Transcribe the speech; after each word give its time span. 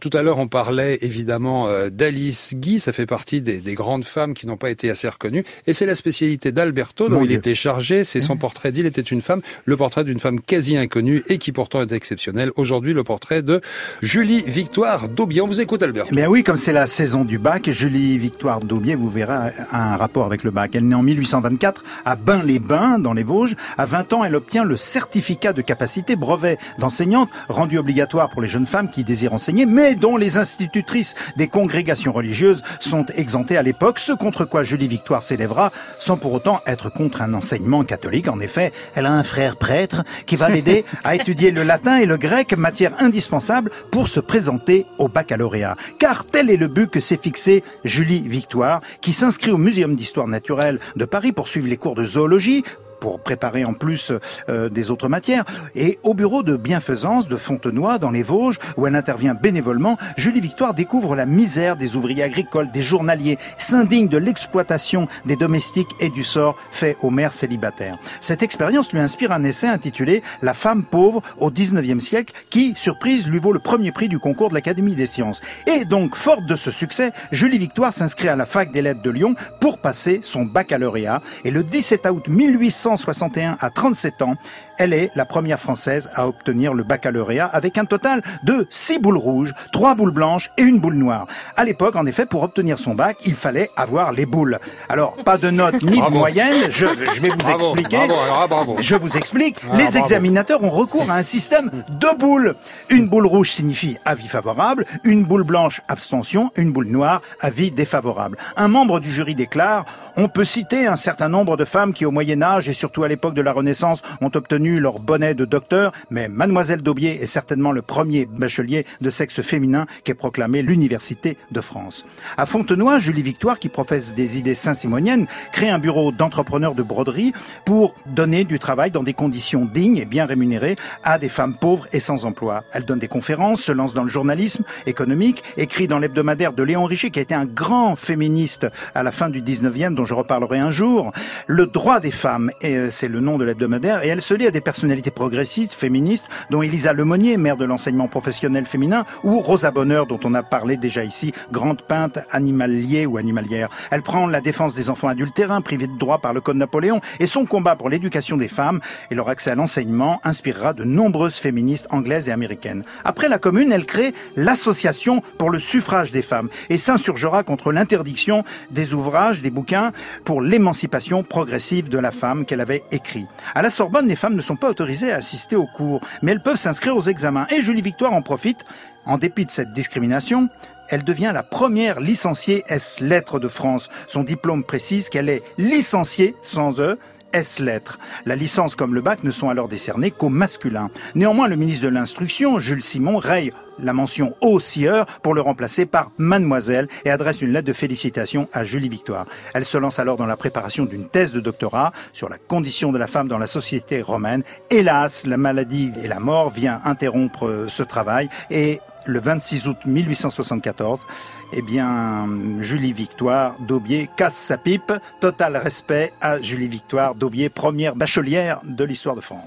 Tout 0.00 0.10
à 0.12 0.22
l'heure, 0.22 0.38
on 0.38 0.46
parlait 0.46 0.96
évidemment 1.00 1.66
euh, 1.66 1.90
d'Alice 1.90 2.54
Guy. 2.54 2.78
Ça 2.78 2.92
fait 2.92 3.04
partie 3.04 3.42
des, 3.42 3.60
grandes 3.74 4.04
femmes 4.04 4.32
qui 4.32 4.46
n'ont 4.46 4.56
pas 4.56 4.70
été 4.70 4.90
assez 4.90 5.08
reconnues. 5.08 5.42
Et 5.66 5.72
c'est 5.72 5.86
la 5.86 5.96
spécialité 5.96 6.52
d'Alberto 6.52 7.08
dont 7.08 7.24
il 7.24 7.32
était 7.32 7.56
chargé. 7.56 8.04
C'est 8.04 8.20
son 8.20 8.36
portrait 8.36 8.70
d'Il 8.70 8.86
était 8.86 9.00
une 9.00 9.20
femme. 9.20 9.40
Le 9.64 9.76
portrait 9.76 10.04
d'une 10.04 10.20
femme 10.20 10.40
quasi 10.40 10.76
inconnue 10.76 11.24
et 11.26 11.38
qui 11.38 11.50
pourtant 11.50 11.82
est 11.82 11.90
exceptionnelle. 11.90 12.52
Aujourd'hui, 12.54 12.94
le 12.94 13.02
portrait 13.02 13.42
de 13.42 13.60
Julie 14.00 14.44
Victoire 14.46 15.08
Daubier. 15.08 15.40
On 15.40 15.48
vous 15.48 15.60
écoute, 15.60 15.82
Alberto. 15.82 16.14
Mais 16.14 16.28
oui, 16.28 16.44
comme 16.44 16.58
c'est 16.58 16.72
la 16.72 16.86
saison 16.86 17.24
du 17.24 17.38
bac, 17.38 17.68
Julie 17.68 18.18
Victoire 18.18 18.60
Daubier, 18.60 18.94
vous 18.94 19.10
verrez, 19.10 19.50
a 19.68 19.94
un 19.94 19.96
rapport 19.96 20.26
avec 20.26 20.44
le 20.44 20.52
bac. 20.52 20.76
Elle 20.76 20.86
naît 20.86 20.94
en 20.94 21.02
1824 21.02 21.82
à 22.04 22.14
Bain-les-Bains, 22.14 23.00
dans 23.00 23.14
les 23.14 23.24
Vosges. 23.24 23.56
À 23.76 23.84
20 23.84 24.12
ans, 24.12 24.22
elle 24.22 24.36
obtient 24.36 24.62
le 24.62 24.76
certificat 24.76 25.52
de 25.52 25.60
capacité 25.60 26.14
brevet 26.14 26.56
d'enseignante, 26.78 27.30
rendu 27.48 27.78
obligatoire 27.78 28.30
pour 28.30 28.42
les 28.42 28.48
jeunes 28.48 28.66
femmes 28.66 28.90
qui 28.90 29.02
désirent 29.02 29.32
enseigner, 29.32 29.66
mais 29.66 29.87
dont 29.94 30.16
les 30.16 30.38
institutrices 30.38 31.14
des 31.36 31.48
congrégations 31.48 32.12
religieuses 32.12 32.62
sont 32.80 33.06
exemptées 33.14 33.56
à 33.56 33.62
l'époque, 33.62 33.98
ce 33.98 34.12
contre 34.12 34.44
quoi 34.44 34.64
Julie 34.64 34.88
Victoire 34.88 35.22
s'élèvera 35.22 35.72
sans 35.98 36.16
pour 36.16 36.32
autant 36.32 36.60
être 36.66 36.90
contre 36.90 37.22
un 37.22 37.34
enseignement 37.34 37.84
catholique. 37.84 38.28
En 38.28 38.40
effet, 38.40 38.72
elle 38.94 39.06
a 39.06 39.12
un 39.12 39.22
frère 39.22 39.56
prêtre 39.56 40.04
qui 40.26 40.36
va 40.36 40.48
l'aider 40.48 40.84
à 41.04 41.14
étudier 41.14 41.50
le 41.50 41.62
latin 41.62 41.98
et 41.98 42.06
le 42.06 42.16
grec, 42.16 42.56
matière 42.56 42.94
indispensable 42.98 43.70
pour 43.90 44.08
se 44.08 44.20
présenter 44.20 44.86
au 44.98 45.08
baccalauréat. 45.08 45.76
Car 45.98 46.24
tel 46.24 46.50
est 46.50 46.56
le 46.56 46.68
but 46.68 46.90
que 46.90 47.00
s'est 47.00 47.16
fixé 47.16 47.62
Julie 47.84 48.26
Victoire, 48.26 48.80
qui 49.00 49.12
s'inscrit 49.12 49.50
au 49.50 49.58
Muséum 49.58 49.94
d'histoire 49.94 50.28
naturelle 50.28 50.78
de 50.96 51.04
Paris 51.04 51.32
pour 51.32 51.48
suivre 51.48 51.68
les 51.68 51.76
cours 51.76 51.94
de 51.94 52.04
zoologie, 52.04 52.64
pour 53.00 53.20
préparer 53.20 53.64
en 53.64 53.74
plus 53.74 54.12
euh, 54.48 54.68
des 54.68 54.90
autres 54.90 55.08
matières. 55.08 55.44
Et 55.74 55.98
au 56.02 56.14
bureau 56.14 56.42
de 56.42 56.56
bienfaisance 56.56 57.28
de 57.28 57.36
Fontenoy, 57.36 57.98
dans 57.98 58.10
les 58.10 58.22
Vosges, 58.22 58.58
où 58.76 58.86
elle 58.86 58.96
intervient 58.96 59.34
bénévolement, 59.34 59.96
Julie 60.16 60.40
Victoire 60.40 60.74
découvre 60.74 61.16
la 61.16 61.26
misère 61.26 61.76
des 61.76 61.96
ouvriers 61.96 62.22
agricoles, 62.22 62.70
des 62.70 62.82
journaliers, 62.82 63.38
s'indigne 63.58 64.08
de 64.08 64.18
l'exploitation 64.18 65.08
des 65.26 65.36
domestiques 65.36 65.90
et 66.00 66.10
du 66.10 66.24
sort 66.24 66.56
fait 66.70 66.96
aux 67.02 67.10
mères 67.10 67.32
célibataires. 67.32 67.98
Cette 68.20 68.42
expérience 68.42 68.92
lui 68.92 69.00
inspire 69.00 69.32
un 69.32 69.44
essai 69.44 69.68
intitulé 69.68 70.22
La 70.42 70.54
femme 70.54 70.84
pauvre 70.84 71.22
au 71.38 71.50
19e 71.50 72.00
siècle, 72.00 72.34
qui, 72.50 72.74
surprise, 72.76 73.28
lui 73.28 73.38
vaut 73.38 73.52
le 73.52 73.58
premier 73.58 73.92
prix 73.92 74.08
du 74.08 74.18
concours 74.18 74.48
de 74.48 74.54
l'Académie 74.54 74.94
des 74.94 75.06
sciences. 75.06 75.40
Et 75.66 75.84
donc, 75.84 76.16
forte 76.16 76.46
de 76.46 76.56
ce 76.56 76.70
succès, 76.70 77.12
Julie 77.32 77.58
Victoire 77.58 77.92
s'inscrit 77.92 78.28
à 78.28 78.36
la 78.36 78.46
fac 78.46 78.72
des 78.72 78.82
lettres 78.82 79.02
de 79.02 79.10
Lyon 79.10 79.34
pour 79.60 79.78
passer 79.78 80.20
son 80.22 80.44
baccalauréat. 80.44 81.22
Et 81.44 81.50
le 81.50 81.62
17 81.62 82.06
août 82.06 82.28
1800 82.28 82.87
1961 82.88 83.58
à 83.60 83.70
37 83.70 84.22
ans, 84.22 84.36
elle 84.78 84.92
est 84.92 85.10
la 85.14 85.26
première 85.26 85.60
française 85.60 86.08
à 86.14 86.26
obtenir 86.26 86.72
le 86.72 86.84
baccalauréat 86.84 87.46
avec 87.46 87.76
un 87.78 87.84
total 87.84 88.22
de 88.44 88.66
6 88.70 89.00
boules 89.00 89.18
rouges, 89.18 89.52
3 89.72 89.94
boules 89.94 90.12
blanches 90.12 90.50
et 90.56 90.62
une 90.62 90.78
boule 90.78 90.94
noire. 90.94 91.26
À 91.56 91.64
l'époque, 91.64 91.96
en 91.96 92.06
effet, 92.06 92.26
pour 92.26 92.42
obtenir 92.42 92.78
son 92.78 92.94
bac, 92.94 93.18
il 93.26 93.34
fallait 93.34 93.70
avoir 93.76 94.12
les 94.12 94.24
boules. 94.24 94.58
Alors, 94.88 95.16
pas 95.16 95.36
de 95.36 95.50
notes 95.50 95.82
ni 95.82 96.00
de 96.00 96.08
moyenne, 96.08 96.54
je, 96.70 96.86
vais 96.86 97.28
vous 97.28 97.50
expliquer. 97.50 98.08
Ah, 98.10 98.46
je 98.80 98.94
vous 98.94 99.16
explique. 99.16 99.56
Ah, 99.70 99.76
les 99.76 99.98
examinateurs 99.98 100.62
ont 100.64 100.70
recours 100.70 101.10
à 101.10 101.16
un 101.16 101.22
système 101.22 101.70
de 101.88 102.16
boules. 102.18 102.54
Une 102.88 103.08
boule 103.08 103.26
rouge 103.26 103.50
signifie 103.50 103.98
avis 104.04 104.28
favorable, 104.28 104.86
une 105.04 105.24
boule 105.24 105.44
blanche 105.44 105.82
abstention, 105.88 106.50
une 106.56 106.72
boule 106.72 106.86
noire 106.86 107.20
avis 107.40 107.70
défavorable. 107.70 108.38
Un 108.56 108.68
membre 108.68 109.00
du 109.00 109.10
jury 109.10 109.34
déclare, 109.34 109.84
on 110.16 110.28
peut 110.28 110.44
citer 110.44 110.86
un 110.86 110.96
certain 110.96 111.28
nombre 111.28 111.56
de 111.56 111.64
femmes 111.64 111.92
qui 111.92 112.06
au 112.06 112.10
Moyen 112.10 112.42
Âge 112.42 112.68
et 112.68 112.72
surtout 112.78 113.04
à 113.04 113.08
l'époque 113.08 113.34
de 113.34 113.42
la 113.42 113.52
Renaissance 113.52 114.02
ont 114.20 114.30
obtenu 114.34 114.80
leur 114.80 115.00
bonnet 115.00 115.34
de 115.34 115.44
docteur, 115.44 115.92
mais 116.10 116.28
Mademoiselle 116.28 116.82
Daubier 116.82 117.22
est 117.22 117.26
certainement 117.26 117.72
le 117.72 117.82
premier 117.82 118.24
bachelier 118.24 118.86
de 119.00 119.10
sexe 119.10 119.42
féminin 119.42 119.86
qu'ait 120.04 120.14
proclamé 120.14 120.62
l'Université 120.62 121.36
de 121.50 121.60
France. 121.60 122.04
À 122.36 122.46
Fontenoy, 122.46 123.00
Julie 123.00 123.22
Victoire, 123.22 123.58
qui 123.58 123.68
professe 123.68 124.14
des 124.14 124.38
idées 124.38 124.54
saint-simoniennes, 124.54 125.26
crée 125.52 125.68
un 125.68 125.78
bureau 125.78 126.12
d'entrepreneurs 126.12 126.74
de 126.74 126.82
broderie 126.82 127.32
pour 127.66 127.94
donner 128.06 128.44
du 128.44 128.58
travail 128.58 128.90
dans 128.90 129.02
des 129.02 129.12
conditions 129.12 129.64
dignes 129.64 129.96
et 129.96 130.04
bien 130.04 130.26
rémunérées 130.26 130.76
à 131.02 131.18
des 131.18 131.28
femmes 131.28 131.54
pauvres 131.54 131.86
et 131.92 132.00
sans 132.00 132.24
emploi. 132.24 132.64
Elle 132.72 132.84
donne 132.84 132.98
des 132.98 133.08
conférences, 133.08 133.62
se 133.62 133.72
lance 133.72 133.94
dans 133.94 134.04
le 134.04 134.08
journalisme 134.08 134.64
économique, 134.86 135.42
écrit 135.56 135.88
dans 135.88 135.98
l'hebdomadaire 135.98 136.52
de 136.52 136.62
Léon 136.62 136.84
Richer, 136.84 137.10
qui 137.10 137.18
a 137.18 137.22
été 137.22 137.34
un 137.34 137.46
grand 137.46 137.96
féministe 137.96 138.66
à 138.94 139.02
la 139.02 139.12
fin 139.12 139.28
du 139.28 139.42
19e, 139.42 139.94
dont 139.94 140.04
je 140.04 140.14
reparlerai 140.14 140.58
un 140.58 140.70
jour. 140.70 141.12
Le 141.46 141.66
droit 141.66 142.00
des 142.00 142.10
femmes, 142.10 142.50
euh, 142.76 142.90
c'est 142.90 143.08
le 143.08 143.20
nom 143.20 143.38
de 143.38 143.44
l'hebdomadaire, 143.44 144.04
et 144.04 144.08
elle 144.08 144.22
se 144.22 144.34
lie 144.34 144.46
à 144.46 144.50
des 144.50 144.60
personnalités 144.60 145.10
progressistes, 145.10 145.74
féministes, 145.74 146.26
dont 146.50 146.62
Elisa 146.62 146.92
Lemonnier, 146.92 147.36
maire 147.36 147.56
de 147.56 147.64
l'enseignement 147.64 148.08
professionnel 148.08 148.66
féminin, 148.66 149.04
ou 149.24 149.40
Rosa 149.40 149.70
Bonheur, 149.70 150.06
dont 150.06 150.20
on 150.24 150.34
a 150.34 150.42
parlé 150.42 150.76
déjà 150.76 151.04
ici, 151.04 151.32
grande 151.52 151.82
peinte 151.82 152.18
animalier 152.30 153.06
ou 153.06 153.16
animalière. 153.16 153.68
Elle 153.90 154.02
prend 154.02 154.26
la 154.26 154.40
défense 154.40 154.74
des 154.74 154.90
enfants 154.90 155.08
adultérins, 155.08 155.60
privés 155.60 155.86
de 155.86 155.98
droit 155.98 156.18
par 156.18 156.32
le 156.32 156.40
Code 156.40 156.56
Napoléon, 156.56 157.00
et 157.20 157.26
son 157.26 157.46
combat 157.46 157.76
pour 157.76 157.88
l'éducation 157.88 158.36
des 158.36 158.48
femmes 158.48 158.80
et 159.10 159.14
leur 159.14 159.28
accès 159.28 159.50
à 159.50 159.54
l'enseignement 159.54 160.20
inspirera 160.24 160.72
de 160.72 160.84
nombreuses 160.84 161.36
féministes 161.36 161.86
anglaises 161.90 162.28
et 162.28 162.32
américaines. 162.32 162.84
Après 163.04 163.28
la 163.28 163.38
Commune, 163.38 163.72
elle 163.72 163.86
crée 163.86 164.14
l'Association 164.36 165.22
pour 165.38 165.50
le 165.50 165.58
suffrage 165.58 166.12
des 166.12 166.22
femmes 166.22 166.48
et 166.70 166.78
s'insurgera 166.78 167.42
contre 167.42 167.72
l'interdiction 167.72 168.44
des 168.70 168.94
ouvrages, 168.94 169.42
des 169.42 169.50
bouquins 169.50 169.92
pour 170.24 170.40
l'émancipation 170.40 171.22
progressive 171.22 171.88
de 171.88 171.98
la 171.98 172.10
femme 172.10 172.44
avait 172.60 172.84
écrit. 172.90 173.26
À 173.54 173.62
la 173.62 173.70
Sorbonne, 173.70 174.08
les 174.08 174.16
femmes 174.16 174.34
ne 174.34 174.40
sont 174.40 174.56
pas 174.56 174.68
autorisées 174.68 175.12
à 175.12 175.16
assister 175.16 175.56
aux 175.56 175.66
cours, 175.66 176.00
mais 176.22 176.32
elles 176.32 176.42
peuvent 176.42 176.56
s'inscrire 176.56 176.96
aux 176.96 177.02
examens. 177.02 177.46
Et 177.50 177.62
Julie 177.62 177.82
Victoire 177.82 178.12
en 178.12 178.22
profite. 178.22 178.64
En 179.06 179.16
dépit 179.16 179.46
de 179.46 179.50
cette 179.50 179.72
discrimination, 179.72 180.48
elle 180.88 181.04
devient 181.04 181.30
la 181.32 181.42
première 181.42 182.00
licenciée 182.00 182.64
S-lettres 182.68 183.38
de 183.38 183.48
France. 183.48 183.88
Son 184.06 184.24
diplôme 184.24 184.64
précise 184.64 185.08
qu'elle 185.08 185.28
est 185.28 185.42
licenciée 185.56 186.34
sans 186.42 186.80
E 186.80 186.98
S-lettres. 187.32 187.98
La 188.26 188.36
licence 188.36 188.76
comme 188.76 188.94
le 188.94 189.00
bac 189.00 189.24
ne 189.24 189.30
sont 189.30 189.48
alors 189.48 189.68
décernées 189.68 190.10
qu'aux 190.10 190.28
masculins. 190.28 190.90
Néanmoins, 191.14 191.48
le 191.48 191.56
ministre 191.56 191.84
de 191.84 191.88
l'Instruction, 191.88 192.58
Jules 192.58 192.82
Simon, 192.82 193.18
raye 193.18 193.52
la 193.80 193.92
mention 193.92 194.34
au 194.40 194.60
sieur 194.60 195.06
pour 195.22 195.34
le 195.34 195.40
remplacer 195.40 195.86
par 195.86 196.10
mademoiselle 196.18 196.88
et 197.04 197.10
adresse 197.10 197.42
une 197.42 197.52
lettre 197.52 197.68
de 197.68 197.72
félicitations 197.72 198.48
à 198.52 198.64
Julie 198.64 198.88
Victoire. 198.88 199.26
Elle 199.54 199.64
se 199.64 199.78
lance 199.78 199.98
alors 199.98 200.16
dans 200.16 200.26
la 200.26 200.36
préparation 200.36 200.84
d'une 200.84 201.08
thèse 201.08 201.32
de 201.32 201.40
doctorat 201.40 201.92
sur 202.12 202.28
la 202.28 202.38
condition 202.38 202.92
de 202.92 202.98
la 202.98 203.06
femme 203.06 203.28
dans 203.28 203.38
la 203.38 203.46
société 203.46 204.02
romaine. 204.02 204.42
Hélas, 204.70 205.26
la 205.26 205.36
maladie 205.36 205.92
et 206.02 206.08
la 206.08 206.20
mort 206.20 206.50
vient 206.50 206.80
interrompre 206.84 207.66
ce 207.68 207.82
travail 207.82 208.28
et 208.50 208.80
le 209.08 209.20
26 209.20 209.68
août 209.68 209.78
1874, 209.86 211.06
eh 211.54 211.62
bien, 211.62 212.28
Julie 212.60 212.92
Victoire 212.92 213.56
d'Aubier 213.58 214.08
casse 214.16 214.36
sa 214.36 214.58
pipe. 214.58 214.92
Total 215.18 215.56
respect 215.56 216.12
à 216.20 216.40
Julie 216.40 216.68
Victoire 216.68 217.14
d'Aubier, 217.14 217.48
première 217.48 217.96
bachelière 217.96 218.60
de 218.64 218.84
l'histoire 218.84 219.16
de 219.16 219.22
France. 219.22 219.46